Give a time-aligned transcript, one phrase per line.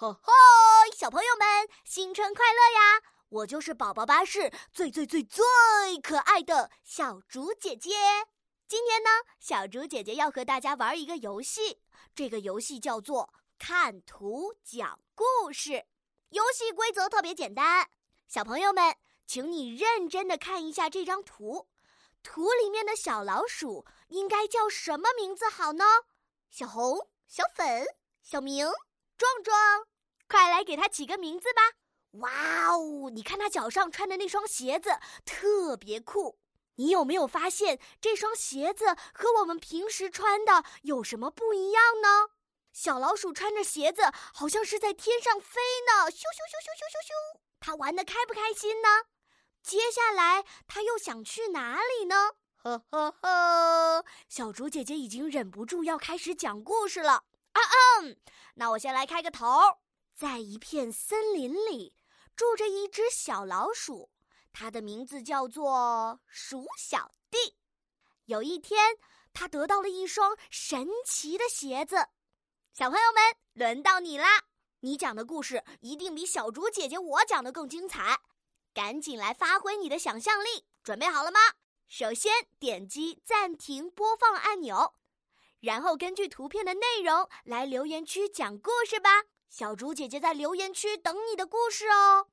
[0.00, 0.32] 吼吼，
[0.96, 3.02] 小朋友们，新春快乐呀！
[3.28, 5.44] 我就是宝宝巴士最最最最
[6.02, 7.90] 可爱的小竹姐姐。
[8.66, 11.82] 今天呢，小竹姐姐要和大家玩一个游戏，
[12.14, 15.84] 这个游戏叫做看图讲故事。
[16.30, 17.90] 游戏规则特别简单，
[18.26, 18.96] 小朋友们，
[19.26, 21.68] 请你认真的看一下这张图，
[22.22, 25.84] 图里面的小老鼠应该叫什么名字好呢？
[26.50, 27.86] 小红、小粉、
[28.22, 28.66] 小明、
[29.20, 29.86] 壮壮。
[30.26, 31.60] 快来给它起个名字吧！
[32.20, 36.38] 哇哦，你看它脚上穿的那双鞋子特别酷。
[36.76, 42.30] 你有没有发现这双鞋子和我们平时穿的有什么不一样呢？
[42.72, 47.40] 小老鼠穿着鞋子，好像是在天上飞呢，咻咻咻咻咻咻咻！
[47.60, 48.88] 它玩的开不开心呢？
[49.62, 52.36] 接下来它又想去哪里呢？
[52.62, 57.24] 呵呵呵，小竹姐姐已经忍不住要开始讲故事了。
[57.52, 57.60] 啊
[58.02, 58.16] 嗯，
[58.54, 59.46] 那我先来开个头。
[60.14, 61.94] 在一片森林里，
[62.36, 64.10] 住着一只小老鼠，
[64.52, 67.56] 它的名字叫做鼠小弟。
[68.26, 68.98] 有一天，
[69.32, 72.08] 它得到了一双神奇的鞋子。
[72.72, 74.44] 小朋友们，轮到你啦！
[74.80, 78.20] 你讲的故事一定比小竹姐姐我讲的更精彩，
[78.72, 80.66] 赶紧来发挥你的想象力！
[80.82, 81.40] 准备好了吗？
[81.88, 84.94] 首先点击暂停播放按钮，
[85.60, 89.24] 然后根据图片的内容来留言区讲故事吧。
[89.48, 92.28] 小竹姐姐在留言区等你的故事哦。